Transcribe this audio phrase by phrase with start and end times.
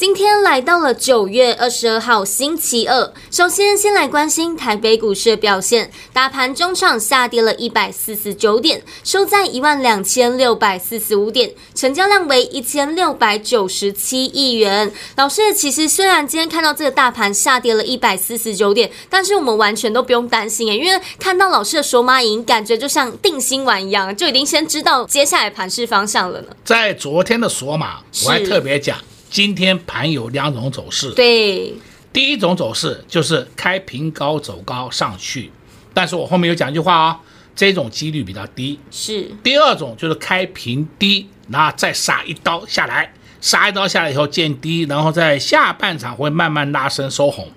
[0.00, 14.90] 今天来到了九月二十二号星期二，首先先来关心台北股市的表现，大盘中场下跌了一百四十九点，收在一万两千六百四十五点，成交量为一千六百九十七亿元。
[15.16, 26.46] 老师，其实虽然今天看到这个大盘下跌了一百四十九点，但是我们完全都不用担心诶，因为看到老师的索马影，感觉就像定心丸一样，就已经先知道接下来盘势方向了呢。
[26.64, 28.96] 在昨天的索马，我还特别讲。
[29.30, 31.72] 今天盘有两种走势，对，
[32.12, 35.52] 第一种走势就是开平高走高上去，
[35.94, 37.16] 但是我后面有讲一句话啊、哦，
[37.54, 38.76] 这种几率比较低。
[38.90, 47.48] 是，第二种就是开平低，然后再杀一刀下来，杀一刀下来以后见低，然后在下半场会慢慢拉升收红，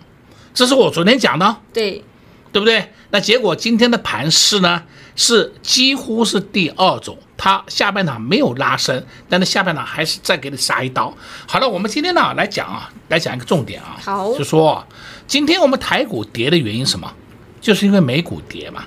[0.54, 2.04] 这是我昨天讲的，对，
[2.52, 2.92] 对不对？
[3.10, 4.84] 那结果今天的盘势呢，
[5.16, 7.18] 是几乎是第二种。
[7.38, 11.14] 它下半场没有拉升，但是下半场还是再给你杀一刀。
[11.48, 14.86] 好了，我们今天呢来讲啊，来讲一个重点啊，好，就说
[15.28, 17.12] 今天我们台股跌的原因是什么？
[17.60, 18.84] 就是因为美股跌嘛，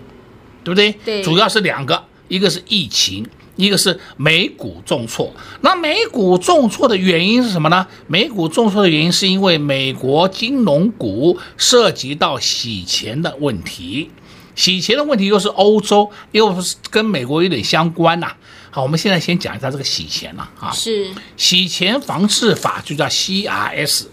[0.62, 0.92] 对不对？
[1.04, 5.32] 对，主要是两个，一个是疫情，一个是美股重挫。
[5.62, 7.86] 那美股重挫的原因是什么呢？
[8.06, 14.10] 美股重挫的原因是因为美国金融股涉及到洗钱的问题。
[14.56, 18.36] 洗钱的问题又是欧洲，又是跟美国有点相关呐、啊。
[18.72, 20.72] 好，我们现在先讲一下这个洗钱了啊。
[20.72, 24.06] 是洗钱防治法就叫 CRS。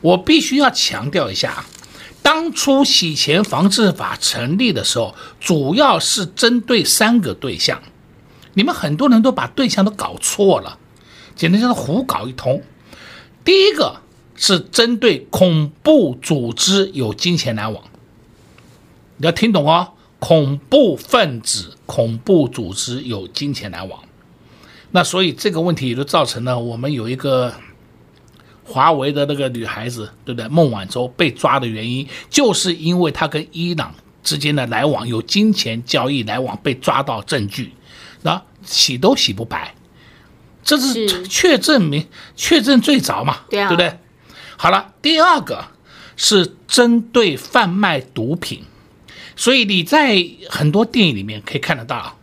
[0.00, 1.66] 我必须要强调一下啊，
[2.22, 7.80] 当初洗钱防治法成立的时候，主要是针对三个对象。
[8.54, 10.78] 你们很多人都把对象都搞错了，
[11.36, 12.62] 简直就是胡搞一通。
[13.44, 14.00] 第一个
[14.34, 17.84] 是针对恐怖组织有金钱来往。
[19.20, 24.02] 你要听懂哦，恐怖分子、恐怖组织有金钱来往，
[24.92, 27.52] 那所以这个问题也就造成了我们有一个
[28.64, 30.48] 华为的那个女孩子，对不对？
[30.48, 37.74] 孟晚舟被抓的原因，就是因为她跟伊朗之间的来往有金钱交易来往被抓到证据，
[38.22, 39.74] 那洗都洗不白，
[40.64, 43.98] 这是确证明确证最早嘛，对啊，对不对？
[44.56, 45.66] 好了，第二个
[46.16, 48.64] 是针对贩卖毒品。
[49.40, 52.14] 所以你在很多电影里面可以看得到，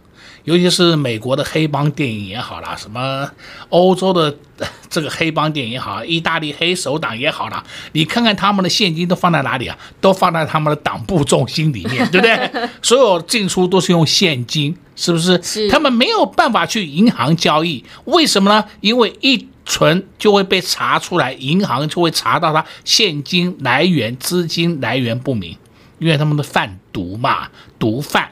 [0.44, 3.28] 尤其是美国的黑帮电影也好啦，什么
[3.70, 4.38] 欧洲的
[4.88, 7.64] 这个黑帮电影也好，意大利黑手党也好啦，
[7.94, 9.76] 你看看他们的现金都放在哪里啊？
[10.00, 12.70] 都放在他们的党部中心里面， 对不对？
[12.84, 15.42] 所有进出都是用现金，是不是？
[15.42, 15.68] 是。
[15.72, 18.64] 他们没有办法去银行交易，为什么呢？
[18.82, 25.58] 因为一存就会被查出来，银行就会查到他现金来源、资金来源不明。
[26.00, 27.50] 因为他们的贩毒嘛，
[27.80, 28.32] 毒贩。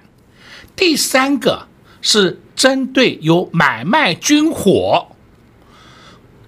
[0.76, 1.68] 第三个
[2.02, 5.08] 是针对有买卖军火。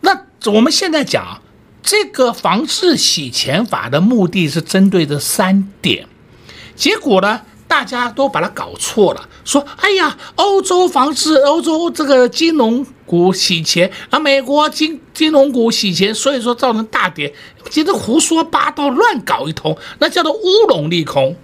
[0.02, 1.42] 那我们现在讲
[1.82, 6.08] 这个防治洗钱法的目的是针对这三点，
[6.76, 17.34] 结果呢，大家都把它搞错了，说：“哎呀，欧洲防治欧洲这个金融股洗钱啊，美国金金融股洗钱，所以说造成大跌，
[17.72, 21.36] 简直胡说八道，乱搞一通，那叫做乌龙利空。”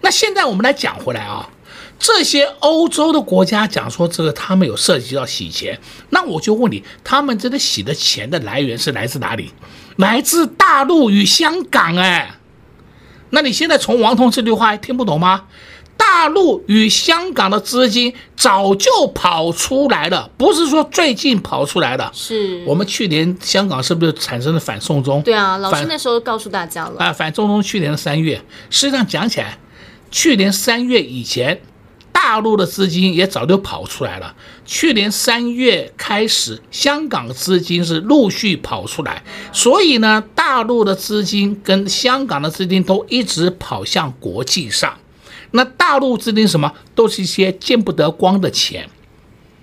[0.00, 1.50] 那现在我们来讲回来啊，
[1.98, 9.50] 这些欧洲的国家讲说这个他们有涉及到洗钱，那我就问你，他们这个洗的钱的来源是来自哪里？
[9.96, 12.38] 来自大陆与香港哎。
[13.30, 15.46] 那你现在从王彤这句话还听不懂吗？
[16.08, 22.08] 大陆与香港的资金早就跑出来了，不是说最近跑出来的。
[22.14, 25.20] 是我们去年香港是不是产生了反送中？
[25.22, 29.58] 对啊，老师那时候告诉大家了啊，反送中去年的三月，实际上讲起来，
[30.12, 31.60] 去年三月以前。
[32.12, 34.34] 大陆的资金也早就跑出来了。
[34.64, 44.96] 去年三月开始，香港资金是陆续跑出来，所以呢，大陆的资金跟香港的资金都一直跑向国际上。
[45.52, 48.88] 那大陆制定什么，都是一些见不得光的钱，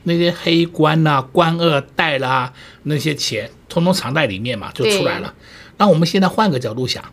[0.03, 2.53] 那些黑官呐、啊、官二代啦，
[2.83, 5.33] 那些钱通通藏在里面嘛，就出来了。
[5.77, 7.03] 那我们现在换个角度想，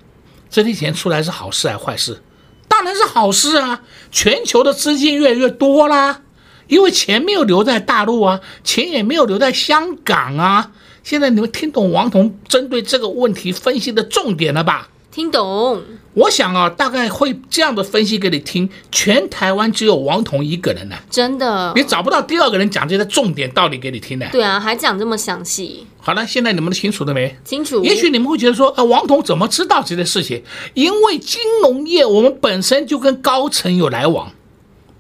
[0.49, 2.22] 这些钱出来是好事还是坏事？
[2.69, 6.23] 当然是好事啊，全球的资金越来越多啦，
[6.69, 10.73] 因为钱没有留在大陆啊，钱也没有留在香港啊。
[11.02, 14.88] 现在你们听懂王彤针对这个问题分析的重点了吧？
[15.12, 15.83] 听懂，
[16.15, 18.71] 我想啊，大概会这样的分析给你听。
[18.93, 24.29] 全台湾只有王彤一个人呢，真的，你找不到第二个人讲这些重点道理给你听的。
[24.31, 25.85] 对啊，还讲这么详细。
[26.01, 27.37] 好了，现在你们都清楚了没？
[27.45, 27.83] 清楚。
[27.83, 30.45] 也许你们会觉得说，啊，王彤怎么知道这些事情？
[30.75, 34.31] 因为金融业我们本身就跟高层有来往，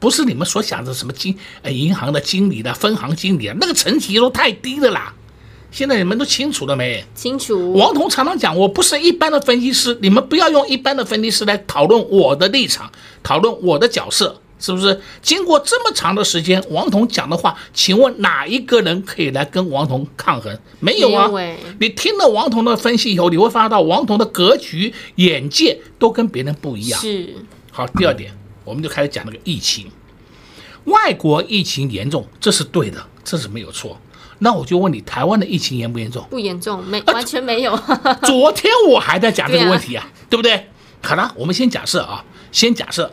[0.00, 5.14] 不是你们所想的什么经呃银行的经理的分行经理啊，那个层级都太低了啦。
[5.70, 7.04] 现在你们都清楚了没？
[7.14, 7.72] 清楚。
[7.74, 12.90] 王彤常常讲，我不是一般的分析师，你们不要用一般的分析师来讨论我的立场，
[13.22, 15.00] 讨论我的角色，是不是？
[15.22, 20.58] 经过这么长的时间，王彤讲的话，请问哪一个人可以来跟王彤抗衡？
[20.80, 21.30] 没有啊。
[21.78, 27.00] 你听了王彤的分析以后，你会发现到王彤的格局、眼界都跟别人不一样。
[27.00, 27.32] 是。
[27.70, 29.86] 好，第二点，我们就开始讲那个疫情，
[30.84, 33.96] 外国疫情严重，这是对的，这是没有错。
[34.42, 36.26] 那我就问你，台湾的疫情严不严重？
[36.30, 37.78] 不严重，没完全没有。
[38.24, 40.66] 昨天我还在讲这个问题啊，对，不对？
[41.02, 43.12] 好了，我们先假设啊，先假设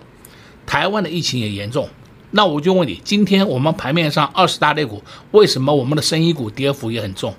[0.65, 1.89] 台湾的疫情也严重。
[2.31, 7.35] 那我就问你，今天我们盘面上二十大类股，为什么我们的生意股跌幅也很重？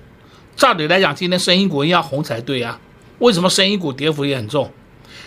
[0.55, 2.79] 照理来讲，今天生意股要红才对啊，
[3.17, 4.71] 为什么生意股跌幅也很重？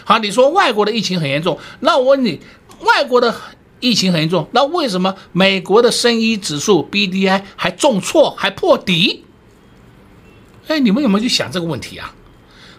[0.04, 2.40] 好，你说外国的疫情很严重，那我问你，
[2.80, 3.34] 外国的。
[3.82, 9.24] 疫情很严重，那为什么美国的生意指数 BDI 还重挫，还破底？
[10.68, 12.14] 哎，你们有没有去想这个问题啊？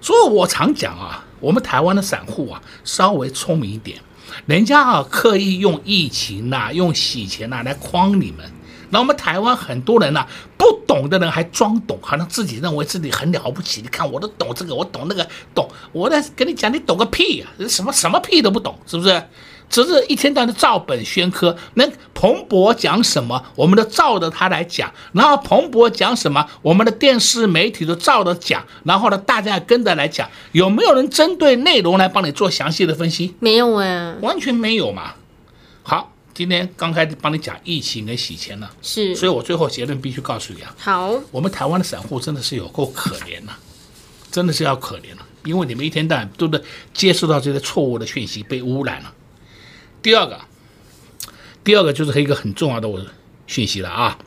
[0.02, 4.00] 所以我常讲啊，我们台湾的散户啊，稍微聪明一点，
[4.46, 8.52] 人家啊刻意用疫情呐、啊，用洗钱呐、啊、来框你们。
[8.94, 13.82] 那我们台湾很多人呢、啊，不懂的人还装懂，好像自己认为自己很了不起。
[13.82, 15.68] 你看，我都懂这个，我懂那个，懂。
[15.92, 17.68] 我在跟你讲，你懂个屁呀、啊！
[17.68, 19.24] 什么什么屁都不懂，是不是？
[19.68, 28.64] 只是一天到晚的照本宣科，那彭博讲什么，我们都照着他来讲；然后彭博讲什么，我们的电视媒体都照着讲。
[28.84, 30.30] 然后呢，大家也跟着来讲。
[30.52, 33.34] 有没有人针对内容来帮你做详细的分析？
[33.40, 35.16] 没有哎，完全没有嘛。
[36.34, 43.54] 好，今天刚开始帮你讲疫情跟洗钱了，是，所以我最后结论必须告诉你啊，好，我们台湾的散户真的是有够可怜呐，
[44.32, 46.60] 真的是要可怜了，因为你们一天到晚都在
[46.94, 49.14] 接受到这些错误的讯息，被污染了。
[50.02, 50.42] 第二个，
[51.64, 52.90] 第二个就是一个很重要的
[53.48, 54.18] 讯息了啊！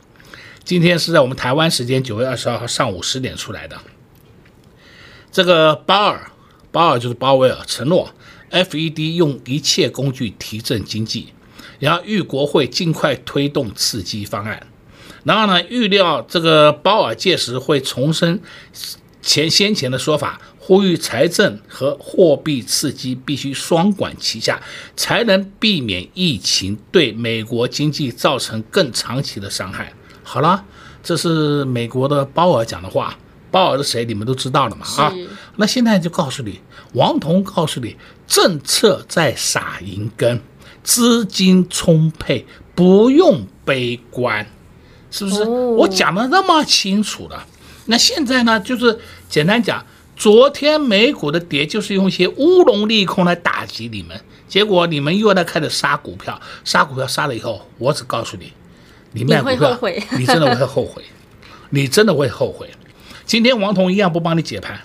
[0.63, 3.77] 今天是在我们台湾时间九月二十二号上午十点出来的。
[5.31, 6.31] 这个巴尔，
[6.71, 8.13] 巴尔就是鲍威尔承诺
[8.49, 11.27] ，FED 用一切工具提振经济，
[11.79, 14.65] 然后预国会尽快推动刺激方案。
[15.23, 18.41] 然后呢，预料这个鲍尔届时会重申
[19.21, 20.39] 前先前的说法。
[20.59, 24.61] 呼吁财政和货币刺激必须双管齐下，
[24.97, 29.93] 才能避免疫情对美国经济造成更长期的伤害。
[30.23, 30.65] 好了，
[31.01, 33.17] 这是美国的鲍尔讲的话。
[33.49, 34.03] 鲍尔是谁？
[34.03, 34.85] 你们都知道了嘛？
[34.97, 35.13] 啊，
[35.55, 36.59] 那现在就告诉你，
[36.95, 37.95] 王彤告诉你，
[38.27, 40.41] 政策在撒银根，
[40.87, 44.47] 资金充沛，不用悲观，
[45.11, 45.43] 是不是？
[45.43, 47.45] 我讲的那么清楚了。
[47.87, 48.97] 那现在呢，就是
[49.27, 49.85] 简单讲。
[50.15, 58.51] 昨天美股的跌就是用一些乌龙利空来打击你们，结果你们又在开始杀股票，杀股票杀了以后，我只告诉你，
[59.11, 59.77] 你卖股票，
[60.17, 61.03] 你真的会后悔，
[61.69, 62.67] 你真的会后悔。
[63.25, 64.79] 今天王彤一样不帮你解盘，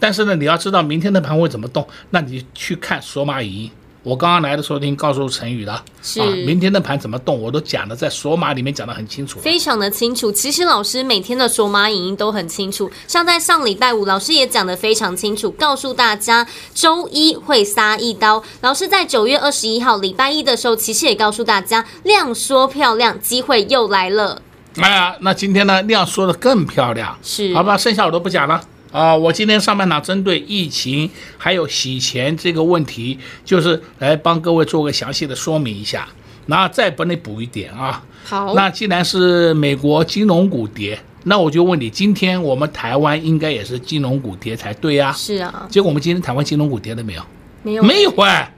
[0.00, 3.70] 但是呢，你要知道明天的盘会怎么动，那你去看索马语音。
[4.02, 10.30] 我刚刚来的时候，已经告诉陈宇了，是啊，明天的盘怎么动，我都讲的在索马里面讲的很清楚，非常的清楚。
[10.30, 18.42] 其实老师每天的索马影音都很清楚，像在上礼拜五，老师也讲的非常清楚，告诉大家周一会杀一刀。
[18.60, 24.40] 老师在九月二十一号礼拜一的时候，其实也告诉大家量缩漂亮，机会又来了。
[24.76, 28.62] 哎呀，那今天呢，量缩的更漂亮，是，好吧，剩下我都不讲了。
[28.90, 36.08] 啊，我今天上半场针对疫情还有洗钱这个问题，就是来帮各位做个详细的说明一下，
[36.46, 38.02] 然后再帮你补一点啊。
[38.24, 45.12] 好，那既然是美国金融股跌，那我就问你，今天我们台湾应该也是金融股跌才对呀？
[45.12, 45.66] 是啊。
[45.68, 47.22] 结果我们今天台湾金融股跌了没有？
[47.62, 48.54] 没有，没有哎，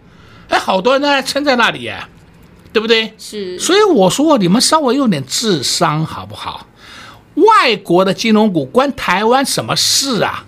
[0.49, 2.07] 哎，好多人在撑在那里哎，
[2.73, 3.13] 对不对？
[3.19, 3.59] 是。
[3.59, 6.67] 所以我说你们稍微用点智商好不好？
[7.35, 10.47] 外国的金融股关台湾什么事啊？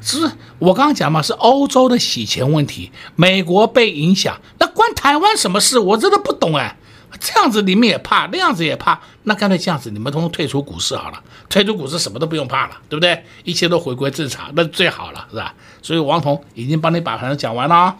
[0.00, 5.78] 是我刚刚讲嘛，是欧洲的洗钱问题，美国被影响，那关台湾什么事？
[5.78, 6.76] 我真的不懂哎。
[7.18, 13.24] 这样子你们也怕，那样子也怕，那干脆这样子，你们通通退出股市好了，退出股市什么都不用怕了，对不对？
[13.44, 15.54] 一切都回归正常，那最好了，是吧？
[15.82, 17.96] 所以王彤已经帮你把盘讲完了啊，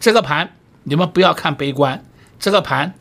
[0.00, 2.04] 这个盘你们不要看悲观，
[2.40, 2.94] 这个盘，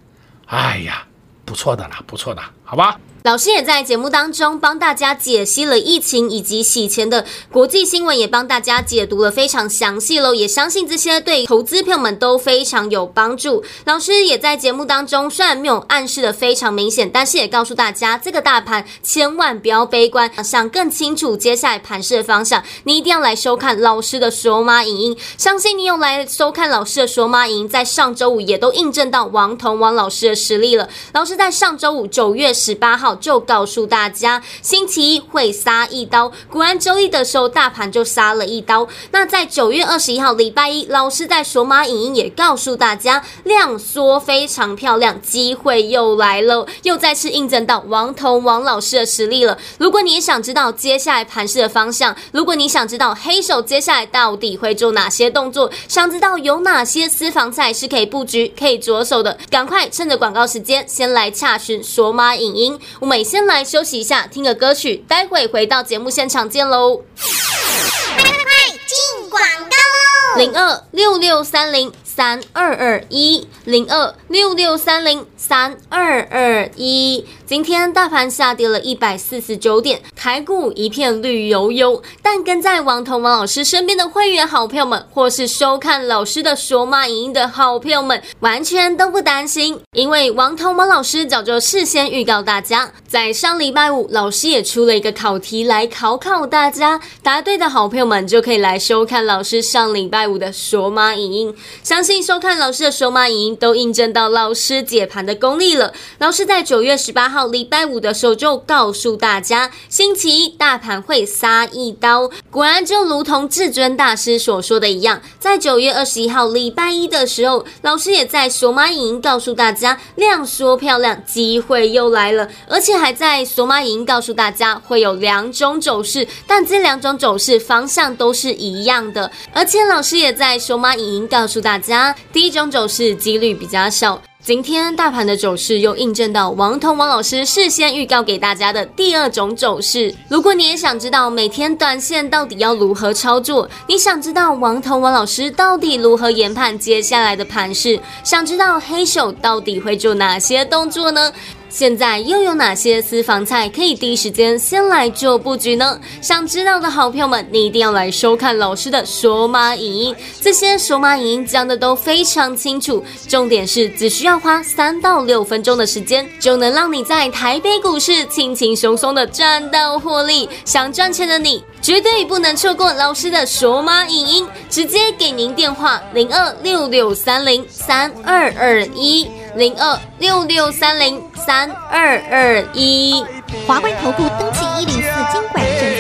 [0.46, 1.08] 哎呀，
[1.46, 3.00] 不错的啦，不错的，好吧。
[3.24, 10.34] 老师也在节目当中帮大家解析了疫情以及洗钱的国际新闻，也帮大家解读了非常详细喽。
[10.34, 13.64] 也相信这些对投资朋友们都非常有帮助。
[13.86, 20.30] 老师也在节目当中虽然没有暗示的非常明显，但是也告诉大家，这个大盘千万不要悲观。
[20.44, 25.18] 想更清楚接下来盘势的方向，你一定要来收看老师的索马影音。
[25.38, 30.90] 相信你有来收看老师的索马影音，在上周五也都印证到王彤王老师的实力了。
[31.14, 33.13] 老师在上周五九月十八号。
[33.16, 36.32] 就告诉大家，星期一会杀一刀。
[36.50, 38.88] 果然，周一的时候大盘就杀了一刀。
[39.12, 49.58] 那在九月二十一号礼拜一，老师在索马影音也告诉大家，量缩非常漂亮，机会又来了，又再次印证到王彤王老师的实力了。
[49.78, 62.80] 如果你想知道接下来盘势的方向，如果你想知道黑手接下来到底会做哪些动作，想知道有哪些私房菜是可以布局、可以着手的，赶快趁着广告时间先来洽询索马影音。
[63.04, 67.02] 我们先来休息一下，听个歌曲，待会回到节目现场见喽！
[67.18, 70.38] 快快快，进广告喽！
[70.38, 77.26] 零二六六三零三二二一零二六六三零三二二一。
[77.54, 82.02] 今天大盘下跌了一百四十九点，台股一片绿油油。
[82.20, 101.56] 但跟在王彤王老师身边的会员好朋友们，或是收看老师的索马影音的好朋友们，完全都不担心，因为王彤王老师早就事先预告大家，在上礼拜五，老师也出了一个考题来考考大家，答对的好朋友们就可以来收看老师上礼拜五的索马影音。
[101.84, 105.94] 相信收看老师的索马影音，都印证到老师解盘的功力了。
[106.18, 107.43] 老师在九月十八号。
[107.48, 112.30] 礼拜五的时候就告诉大家，星期一大盘会杀一刀。
[112.50, 129.32] 果然，就如同至尊大师所说的一样，在九月二十一号礼拜一的时候，老师也在索马影音告诉大家，量缩漂亮，机会又来了，而且还在索马影音告诉大家会有两种走势，但这两种走势方向都是一样的。
[129.54, 134.22] 而且老师也在索马影音告诉大家，第一种走势几率比较小。
[134.46, 140.14] 今天大盘的走势又印证到王彤王老师事先预告给大家的第二种走势。
[140.28, 151.32] 如果你也想知道每天短线到底要如何操作，你想知道王彤王老师到底如何研判接下来的盘势，想知道黑手到底会做哪些动作呢？
[151.74, 156.00] 现在又有哪些私房菜可以第一时间先来做布局呢？
[156.22, 160.16] 想知道的好朋友们，你一定要来收看老师的索马影音。
[160.40, 170.48] 这些索马影音讲的都非常清楚，重点是只需要花三到六分钟的时间，就能让你在台北股市轻轻松松的赚到获利。
[170.66, 179.28] 想赚钱的你，绝对不能错过老师的索马影音，直接给您电话零二六六三零三二二一。
[179.56, 183.24] 零二六六三零三二二一，
[183.68, 185.93] 华冠投顾登记一零四金管证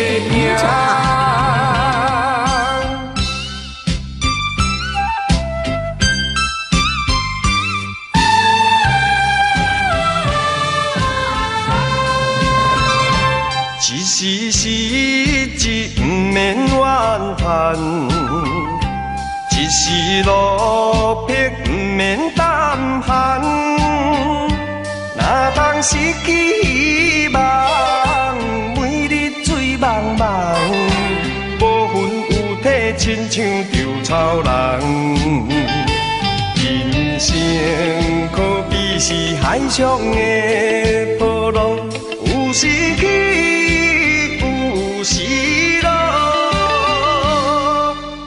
[39.43, 41.77] 海上的波浪，
[42.23, 45.89] 有时起，有时落。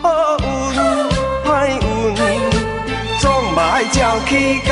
[0.03, 0.45] 好运
[1.43, 1.49] 歹
[1.81, 1.81] 运，
[3.19, 4.71] 总嘛爱照起工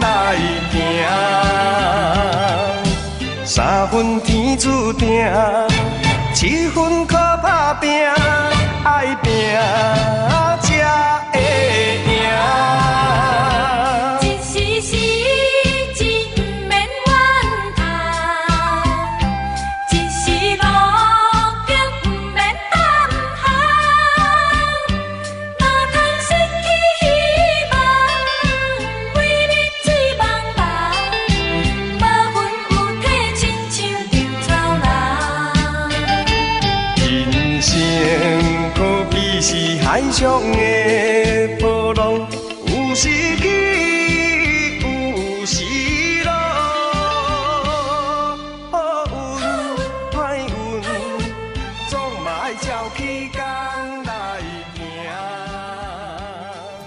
[0.00, 0.36] 来
[0.70, 0.76] 行。
[3.46, 5.26] 三分天注定，
[6.34, 7.90] 七分靠打拼，
[8.84, 9.32] 爱拼。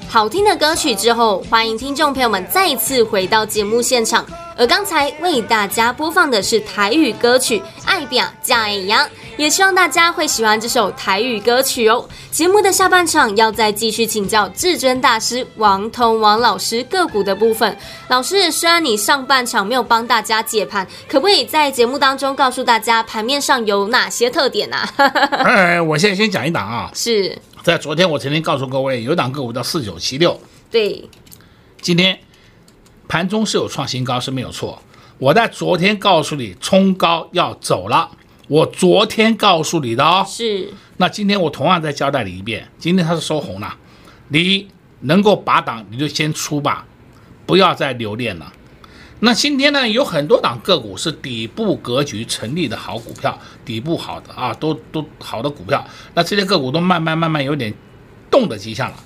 [0.10, 4.24] 好听的歌曲之后欢迎听众朋友们再次回到节目现场。
[4.56, 9.10] 而刚才为大家播放的是台语歌曲爱表加一阳。
[9.38, 12.08] 也希望大家会喜欢这首台语歌曲哦。
[12.30, 17.78] 节目的下半场要再继续请教至尊大师王通王老师个股的部分。
[18.10, 24.90] 老师，虽然你上半场没有帮大家解盘，可不可以在节目当中告诉大家盘面上有哪些特点呢、啊？
[25.44, 31.10] 哎，我现在先讲一档啊，是 在昨天我曾经告诉各位，有一档个股叫四九七六，对，
[31.82, 32.20] 今天。
[33.06, 34.82] 盘中是有创新高是没有错，
[35.20, 38.10] 我在昨天告诉你冲高要走了，
[38.48, 40.26] 我昨天告诉你的哦。
[40.28, 43.76] 是，那今天我同样再交代你一遍，今天它是收红了，
[44.28, 44.68] 你
[45.02, 46.86] 能够拔档你就先出吧，
[47.46, 48.52] 不要再留恋了。
[49.20, 57.74] 那今天呢，有很多档个股是底部格局成立的好股票，底部好的啊，都都好的股票，那这些个股都慢慢慢慢有点
[58.30, 58.98] 动的迹象了。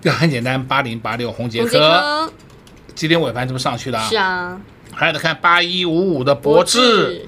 [0.00, 2.32] 就很简单，八零八六红杰科。
[2.94, 4.00] 今天尾盘是不是上去了？
[4.08, 4.58] 是啊，
[4.94, 7.26] 还有得看八一五五的博智，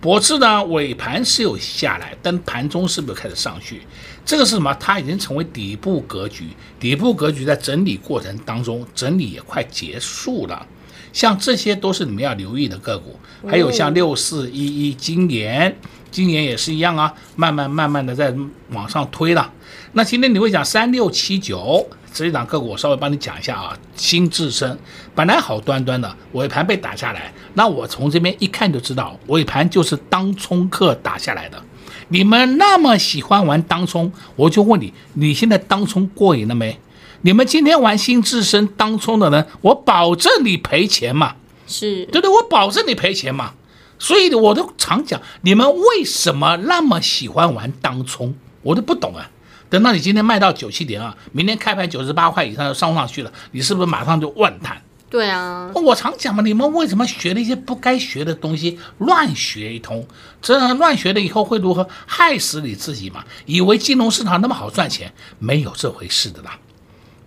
[0.00, 3.82] 博智呢尾盘是有下来，但盘中是不是开始上去？
[4.24, 4.72] 这个是什么？
[4.74, 10.64] 它已经成为底部格局，底部格局在整理过程当中，整理也快结束了。
[11.12, 15.74] 像这些都是你们要留意的个股，还有像六四一一今年，
[16.10, 18.32] 今年也是一样啊，慢慢慢慢的在
[18.70, 19.50] 往上推了。
[19.92, 21.88] 那今天你会讲三六七九。
[22.10, 24.76] 这一档个股我稍微帮你讲一下啊，新智深
[25.14, 31.62] 本来好端端的，尾盘被打下来，那我从这边一看就知道，尾盘就是当冲客打下来的。
[32.08, 36.80] 你们那么喜欢玩当冲，我就问你，你现在当冲过瘾了没？
[37.20, 42.30] 你们今天玩新智深当冲的人，我保证你赔钱嘛，是对不对？
[42.30, 43.52] 我保证你赔钱嘛。
[43.98, 49.30] 所以我都常讲，你们为什么那么喜欢玩当冲，我都不懂啊。
[49.70, 54.80] 等到你今天卖到九七点二，明天开盘九十八块以上就上不上去了，你是不是马上就万谈？
[55.10, 60.06] 对啊，我常讲嘛，你们为什么学了一些不该学的东西，乱学一通？
[60.42, 61.88] 这乱学了以后会如何？
[62.06, 63.24] 害死你自己嘛？
[63.46, 66.58] 以为金融市场那么好赚钱，没有这回事的啦。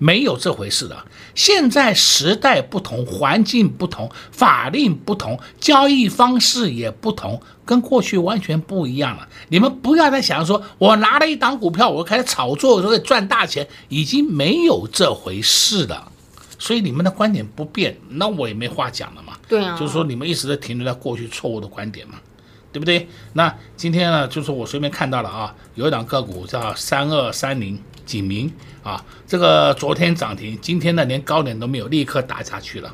[0.01, 0.97] 没有这回事的。
[1.35, 9.27] 现在时代不同，环境不同，法令不同，交易方式也不同，跟过去完全不一样了。
[9.49, 16.11] 你们不要再想说，我拿了一档股票，我开始炒作，我就会赚大钱，已经没有这回事了。
[16.57, 19.33] 所以你们的观点不变，那我也没话讲了嘛。
[19.47, 22.15] 对啊，就是说你们一直在停留在过去错误的观点嘛，
[22.71, 23.07] 对不对？
[23.33, 27.79] 那今天呢，就是我随便看到了啊，有一档个股叫三二三零。
[28.03, 28.51] 景明
[28.83, 32.93] 啊，这个昨天涨停，今天呢连高点都没有，立刻打下去了。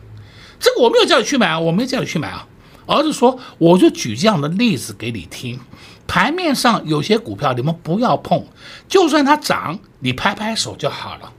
[0.59, 2.45] 这个我没有叫你去买啊，我没有叫你去买啊，
[2.85, 5.59] 而是说我就举这样的例子给你听。
[6.05, 8.45] 盘面上有些股票你们不要碰，
[8.87, 11.33] 就算它涨，你拍拍手就好了。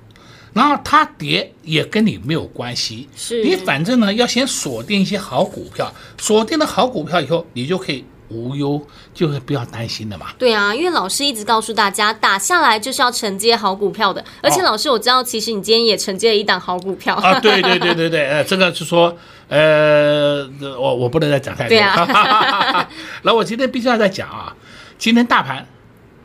[0.55, 8.05] 然后它跌也跟你没有关系，是你反正呢要先锁定一些好股票，锁定了好股票以后，你就可以。
[8.29, 8.81] 无忧
[9.14, 10.27] 就是不要担心的嘛。
[10.38, 14.25] 对啊，因为老师一直告诉大家，打下来就是要承接好股票的。
[14.43, 17.17] 而且老师，我知道，其实你今天也承接了一档好股票。
[17.17, 19.17] 哦、啊，对对对对对，呃，这个是说，
[19.49, 21.69] 呃，我我不能再讲太多。
[21.69, 22.88] 对啊。
[23.23, 24.55] 那我今天必须要再讲啊，
[24.99, 25.67] 今天大盘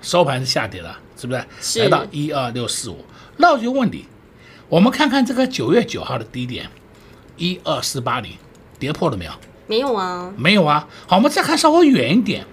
[0.01, 1.45] 收盘是下跌了，是不是？
[1.61, 1.79] 是。
[1.79, 2.97] 来到一二六四五，
[3.37, 4.05] 那我就问你，
[4.69, 6.69] 我们看看这个九月九号的低点，
[7.37, 8.33] 一二四八零，
[8.77, 9.31] 跌破了没有？
[9.67, 10.87] 没有啊，没有啊。
[11.07, 12.45] 好，我们再看稍微远一点，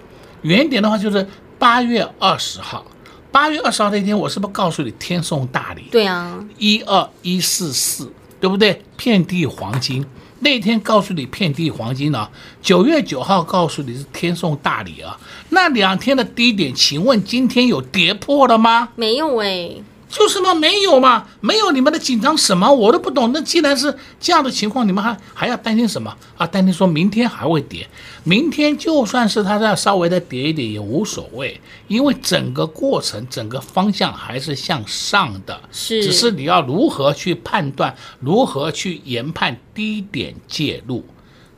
[0.43, 1.27] 远一点的话就是
[1.59, 2.85] 八月二十号。
[3.31, 5.83] 八月二十号那天，我是不是告诉你天送大礼？
[5.91, 8.81] 对啊，一二一四四，对不对？
[8.97, 10.05] 遍地黄金。
[10.39, 12.27] 那天告诉你遍地黄金呢，
[12.61, 15.17] 九月九号告诉你是天送大礼啊。
[15.49, 18.89] 那两天的低点，请问今天有跌破了吗？
[18.95, 19.71] 没有哎。
[20.11, 23.31] 就是嘛，没有嘛，没有你们的紧张什么，我都不懂。
[23.31, 26.45] 那既然是这样的情况，你们还还要担心什么啊？
[26.45, 27.87] 担心说明天还会跌，
[28.25, 41.05] 明天就算是它再稍微的跌一点也无所谓，因为整个过程、整个方向还是向上的，是，只是你要如何去判断，如何去研判低点介入，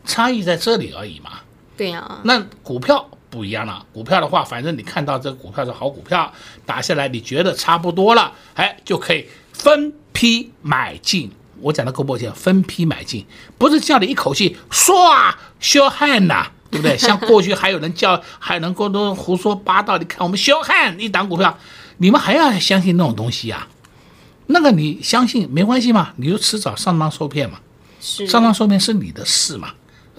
[0.06, 1.32] 差异在这里而已嘛。
[1.76, 3.10] 对呀，那股票。
[3.34, 6.32] 不一样了，股票的话，反正你看到这个股票是好股票，
[6.68, 11.32] 打下来你觉得差不多了，哎，就可以分批买进。
[11.60, 12.32] 我讲的够不够？
[12.36, 13.26] 分批买进，
[13.58, 16.96] 不是叫你一口气唰削汗呐，对不对？
[16.96, 19.98] 像过去还有人叫，还能够都胡说八道。
[19.98, 21.58] 你看我们削汗一档股票，
[21.98, 23.68] 你们还要相信那种东西啊？
[24.46, 26.14] 那个你相信没关系嘛？
[26.18, 27.58] 你就迟早上当受骗嘛，
[28.00, 29.70] 上当受骗是你的事嘛。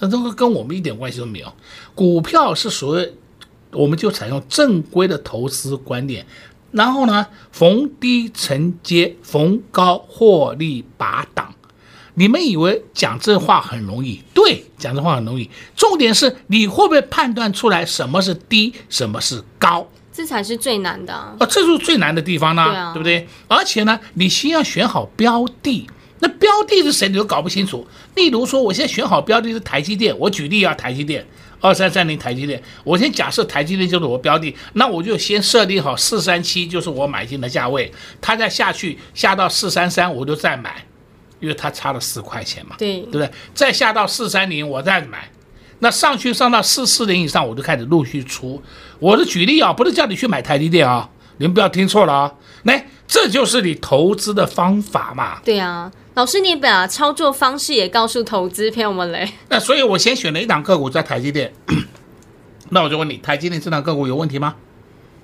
[0.05, 1.51] 那这个跟我们一点关系都没有。
[1.95, 3.13] 股票是属于，
[3.73, 6.27] 我们就采用正规的投资观念，
[6.73, 11.55] 然后呢，逢低承接，逢高获利拔档。
[12.17, 14.23] 你们以为讲这话很容易？
[14.35, 15.49] 对，讲这话很容易。
[15.75, 19.89] 重点是你会不会判断出来什么是低，什么是高？
[20.13, 21.35] 这才是最难的啊！
[21.41, 23.27] 哦，这是最难的地方呢，对啊，对不对？
[23.49, 25.89] 而且呢，你先要选好标的。
[26.25, 27.87] 那标的是谁，你都搞不清楚。
[28.15, 31.27] 例如说，我现在选好标的是台积电，我举例啊，台积电
[31.61, 40.87] 二三三零，台积电，我先假设台积电就是我标的，那我就先设定好四三七就是我买进的价位，它再下去下到四三三，我就再买。
[41.41, 43.31] 因为它差了四块钱嘛，对，对不对？
[43.53, 45.29] 再下到四三零，我再买，
[45.81, 48.63] 那上去上到四四零以上，我就开始陆续出。
[48.99, 52.33] 我的举例啊，不是叫你去买台积电啊，你们不要听错了啊。
[52.63, 55.41] 来，这就是你投资的方法嘛。
[55.45, 59.33] 对啊，老师，你把操作方式也告诉投资朋友们嘞。
[59.51, 61.53] 那所以，我先选了一档个股在台积电。
[62.71, 64.55] 那我就问你，台积电这档个股有问题吗？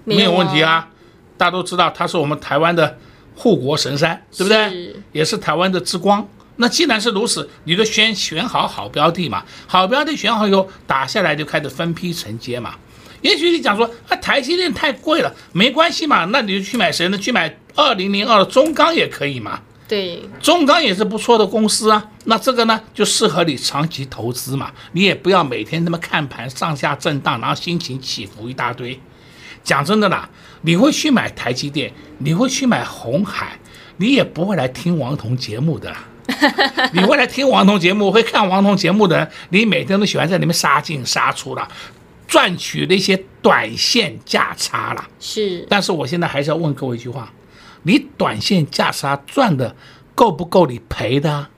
[0.04, 0.88] 没有，问题啊，
[1.36, 2.98] 大家都知道它是我们台湾的。
[3.36, 4.68] 护国神山，对不对？
[4.68, 6.28] 是也是台湾的之光。
[6.56, 9.42] 那既然是如此，你就先选好好标的嘛。
[9.66, 12.74] 好标的选好以后，打下来就开始分批承接嘛。
[13.22, 17.16] 也许你讲说啊，台积电太贵了，没关系嘛，那你就去买谁呢？
[17.16, 19.58] 去买二零零二的中钢也可以嘛。
[19.90, 22.10] 对，中钢也是不错的公司啊。
[22.26, 24.70] 那这个呢，就适合你长期投资嘛。
[24.92, 29.00] 你也不要每天那么看盘上下震荡，然后心情起伏一大堆。
[29.64, 33.58] 讲真的啦，你会去买台积电，你会去买红海，
[33.96, 35.92] 你也不会来听王彤节目的。
[36.94, 41.68] 你会来听王彤节目，会看王彤节目的人，你每天都喜欢在里面杀进杀出的，
[42.28, 45.04] 赚取那些短线价差了。
[45.18, 47.32] 是，但是我现在还是要问各位一句话：
[47.82, 49.74] 你短线价差赚的
[50.14, 51.48] 够不够你赔的？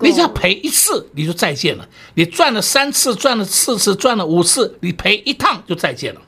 [0.00, 6.20] 你只要赔一次你就再见了，你赚了三次，赚了四次，赚了五次，你赔一趟就再见了。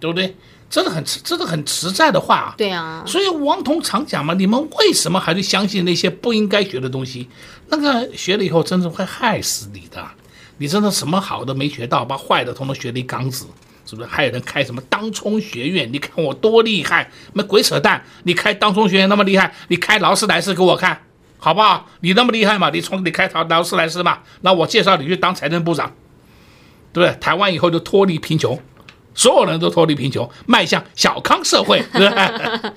[0.00, 0.36] 对不对？
[0.70, 2.54] 真的很实，真的很实在的话啊。
[2.56, 3.02] 对啊。
[3.06, 7.28] 所以王彤常讲嘛，你们为什么还是相信那些不应该学的东西？
[7.68, 10.06] 那个学了以后，真的会害死你的。
[10.58, 13.46] 你真的什么好的没学到，把坏的统统学了一缸子，
[13.88, 14.08] 是不是？
[14.08, 15.90] 还有人开什么当冲学院？
[15.90, 18.04] 你看我多厉害，那鬼扯淡！
[18.24, 21.00] 你开当冲学院那么厉害，你开劳斯莱斯给我看，
[21.38, 21.88] 好不好？
[22.00, 22.68] 你那么厉害嘛？
[22.68, 24.18] 你从你开劳劳斯莱斯嘛？
[24.42, 25.94] 那我介绍你去当财政部长，
[26.92, 27.18] 对不对？
[27.18, 28.60] 台湾以后就脱离贫穷。
[29.14, 32.72] 所有人都脱离贫穷，迈向小康社会， 对吧？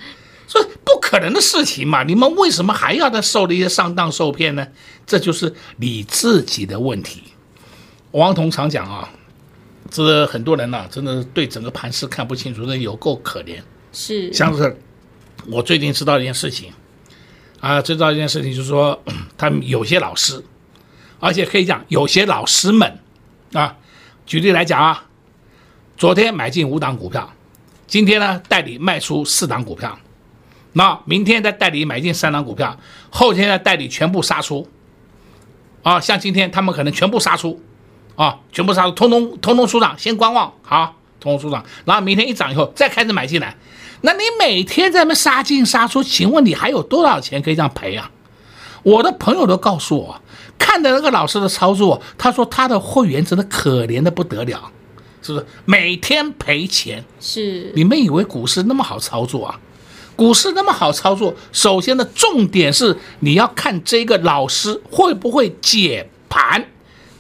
[0.48, 4.68] 所以不可能的事情嘛，你们为什么还要再受那些上当受骗呢？
[5.06, 7.24] 这就是你自己的问题。
[8.12, 9.10] 王彤常讲啊，
[9.92, 13.62] 这很多人呐、啊，真的对整个盘势看不清楚，那有够可怜。
[13.92, 14.76] 是，像是
[15.48, 16.72] 我最近知道一件事情
[17.60, 19.00] 啊，知道一件事情就是说，
[19.38, 20.44] 他们有些老师，
[21.20, 22.98] 而且可以讲有些老师们
[23.54, 23.78] 啊，
[24.26, 25.06] 举例来讲啊。
[25.98, 27.32] 昨天买进五档股票，
[27.86, 30.00] 今天呢代理卖出四档股票，
[30.74, 32.76] 那明天再代理买进三档股票，
[33.12, 34.68] 后天呢代理全部杀出，
[35.84, 37.62] 啊，像今天他们可能全部杀出，
[38.16, 43.56] 啊，全部杀出，通通通通出场，先观望，好，通通出场，然后明天一涨以后再开始买进来，
[44.02, 48.12] 那你每天在那杀进杀出，请问你还有多少钱可以这样赔啊？
[48.84, 50.22] 我的朋友都告诉我，
[50.58, 54.72] 看的那个老师的操作，他说他的会员真的可怜的不得了。
[55.24, 57.06] 是不是每天赔钱？
[57.20, 59.60] 是你们以为股市那么好操作啊？
[60.16, 66.66] 股市那么好操作，首先的重点是你要看这个老师会不会解盘。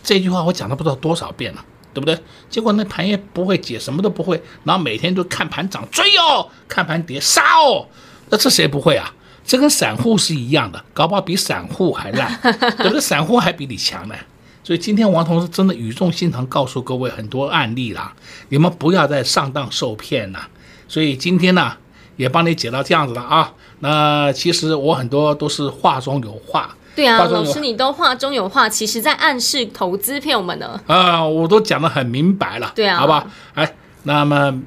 [0.03, 2.17] 这句话我讲了不知道多少遍了，对不对？
[2.49, 7.87] 结果那盘也不会解，什么都不会，然后每天都看盘涨追哦，看盘跌杀哦，
[8.29, 9.13] 那这谁不会啊？
[9.43, 14.15] 这跟散户是一样的，搞不好比散户还烂，对不对 散户还比你强呢。
[14.63, 18.13] 所以今天王同是真的语重心长，告诉各位很多案例啦，
[18.49, 20.47] 你们不要再上当受骗了。
[20.87, 21.73] 所以今天呢，
[22.15, 23.53] 也帮你解到这样子了啊。
[23.79, 26.75] 那其实我很多都是话中有话。
[26.95, 30.79] 对啊，老师你都话中有话，其实在暗示投资朋友们呢。
[30.87, 32.71] 啊，我都讲得很明白了。
[32.75, 33.25] 对啊，好吧。
[33.53, 34.61] 哎，那么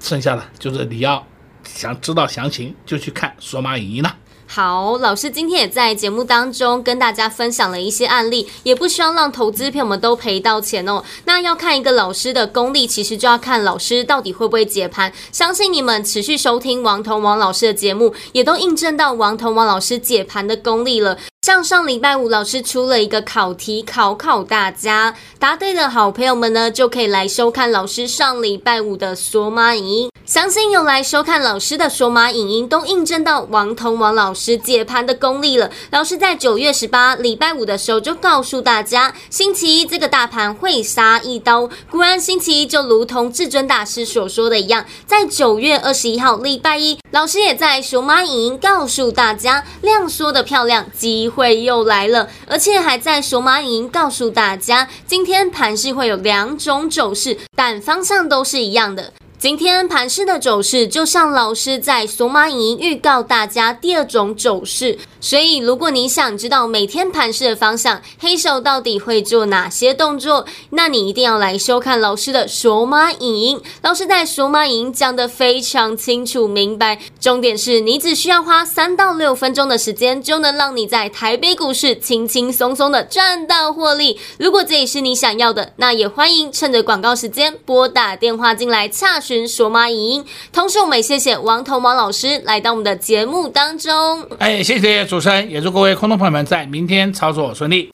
[0.00, 1.26] 剩下的就是你要
[1.64, 4.16] 想知道详情，就去看索马影音了。
[4.48, 11.02] 好，老师今天也在节目当中跟大家分享了一些案例，也不希望让投资朋友们都赔到钱哦。
[11.24, 15.12] 那要看一个老师的功力，其实就要看老师到底会不会解盘。
[15.32, 21.18] 相信你们持续收听王彤王老师的节目，也都印证到王彤王老师解盘的功力了。
[21.46, 30.10] 像上礼拜五老师出了一个考题考考大家，答对的好朋友们呢，就可以来收看老师上礼拜五的索马影音。
[30.24, 35.70] 相信有来收看老师的索马影音，都印证到王彤王老师解盘的功力了。
[35.92, 41.70] 老师在九月十八礼拜五的时候就告诉大家，星期一这个大盘会杀一刀。
[41.88, 59.12] 果然，星期一就如同至尊大师所说的一样，在九月二十一号礼拜一，老师也在索马影音告诉大家，量缩的漂亮，机会又来了，而且还在索马影音告诉大家，今天盘势会有两种走势，但方向都是一样的。
[59.38, 64.98] 今天盘势的走势，就像老师在索马影音预告大家第二种走势。
[65.20, 73.60] 所以，如果你想知道每天盘势的方向，黑手到底会做哪些动作，那你一定要来收看老师的索马影。
[73.82, 84.18] 老师在索马影讲的非常清楚明白，重点是你只需要花三到六分钟的时间，就能让你在台北股市轻轻松松的赚到获利。
[84.38, 90.24] 如果这也是你想要的，那也欢迎趁着广告时间拨打电话进来洽询索马影音。
[90.52, 94.24] 同时，我们也谢谢王头毛老师来到我们的节目当中。
[94.38, 97.90] 哎，谢谢主持人，也祝各位空头朋友们在明天操作顺利。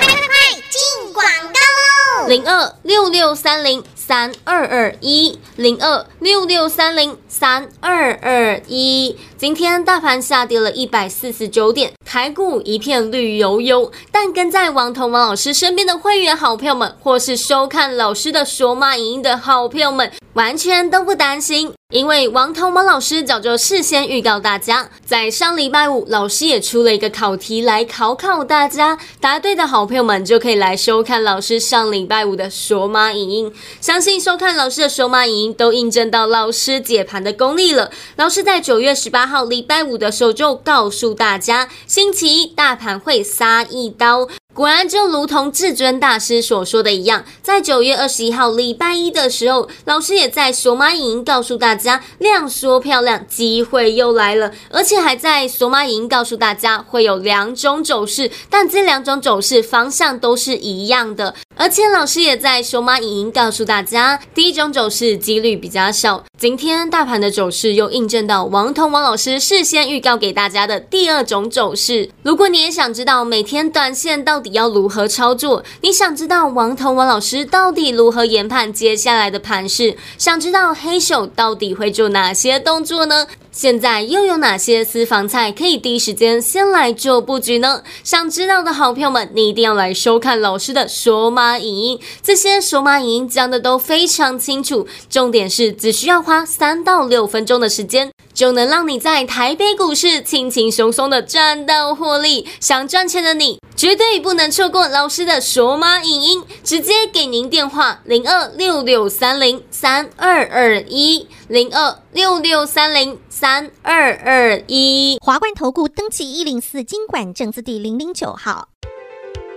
[0.00, 0.26] 快快快，
[0.70, 2.28] 进广告喽！
[2.28, 9.16] 零二六六三零三二二一零二六六三零三二二一。
[9.36, 13.92] 今天大盘下跌了一百四十九点，台股一片绿油油。
[14.10, 21.72] 但跟在王彤王老师身边的会员好朋友们，或是收看老师的说骂影音的好朋友们，完全都不担心。
[21.92, 28.98] 因为王彤王老师早就事先预告大家，在上礼拜五，老师也出了一个考题来考考大家。
[29.20, 33.52] 答对的好朋友们就可以来收看老师上礼拜五的索马影音。
[33.78, 37.90] 相信收看老师的索马影音，都印证到老师解盘的功力了。
[38.16, 44.26] 老师在九月十八号礼拜五的时候就告诉大家，星期一大盘会杀一刀。
[44.54, 61.34] 果然，就如同至尊大师所说的一样，在九月二十一号礼拜一的时候，老师也在索马影音告诉大家，量缩漂亮，机会又来了，而且还在索马影音告诉大家会有两种走势，但这两种走势方向都是一样的。
[61.56, 66.22] 而且老师也在索马影音告诉大家，第一种走势几率比较小。
[66.38, 72.10] 今天大盘的走势又印证到王彤王老师事先预告给大家的第二种走势。
[72.22, 75.64] 如果你也想知道每天短线到底要如何操作？
[75.80, 79.96] 你想知道王彤王老师到底如何研判接下来的盘势？
[80.18, 83.26] 想知道黑手到底会做哪些动作呢？
[83.52, 87.82] 现在又有哪些私房菜可以第一时间先来做布局呢？
[88.02, 92.00] 想知道的好朋友们，你一定要来收看老师的索马影音。
[92.22, 102.48] 这些索马影音讲的都非常清楚，重点是只需要花三到六分钟的时间，就能让你在台北股市轻轻松松的赚到获利。
[102.60, 115.18] 想赚钱的你，绝对不能错过老师的索马影音，直接给您电话零二六六三零三二二一零二六六三零三二二一。
[115.20, 118.71] 华冠投顾登记一零四经管证字第零零九号。